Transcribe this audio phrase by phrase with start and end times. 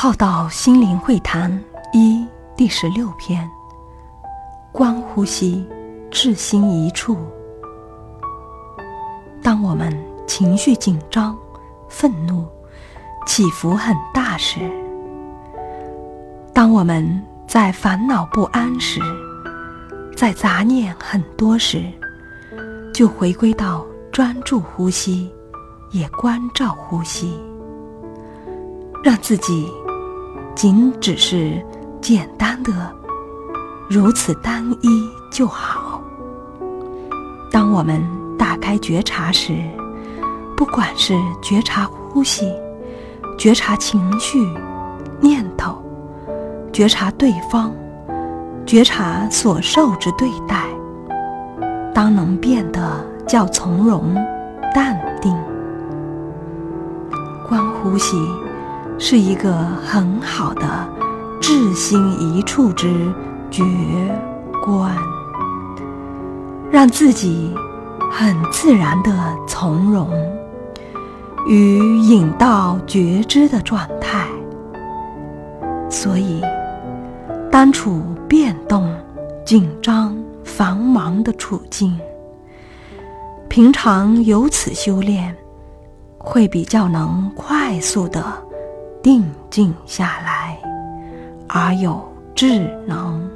[0.00, 1.50] 浩道心灵会谈
[1.92, 2.24] 一
[2.54, 3.50] 第十六篇：
[4.70, 5.66] 观呼吸，
[6.08, 7.18] 至心一处。
[9.42, 9.92] 当我们
[10.24, 11.36] 情绪紧张、
[11.88, 12.46] 愤怒、
[13.26, 14.60] 起伏很大时，
[16.54, 19.00] 当我们在烦恼不安时，
[20.16, 21.82] 在杂念很多时，
[22.94, 25.28] 就回归到专注呼吸，
[25.90, 27.36] 也关照呼吸，
[29.02, 29.68] 让自己。
[30.58, 31.64] 仅只是
[32.00, 32.72] 简单的
[33.88, 36.02] 如此单一就好。
[37.48, 38.02] 当我们
[38.36, 39.56] 打开觉察时，
[40.56, 42.52] 不管是觉察呼吸、
[43.38, 44.52] 觉察情绪、
[45.20, 45.80] 念头、
[46.72, 47.72] 觉察对方、
[48.66, 50.64] 觉察所受之对待，
[51.94, 54.12] 当能变得较从容、
[54.74, 55.32] 淡定，
[57.48, 58.16] 观呼吸。
[58.98, 59.52] 是一个
[59.84, 60.86] 很好的
[61.40, 63.10] 至心一处之
[63.50, 63.62] 觉
[64.64, 64.94] 观，
[66.70, 67.54] 让自己
[68.10, 70.10] 很自然的从容
[71.46, 74.26] 与引到觉知的状态。
[75.88, 76.42] 所以，
[77.50, 78.92] 当处变动、
[79.44, 81.98] 紧张、繁忙的处境，
[83.48, 85.34] 平常由此修炼，
[86.18, 88.47] 会比较能快速的。
[89.02, 90.58] 定静下来，
[91.48, 93.27] 而有智能。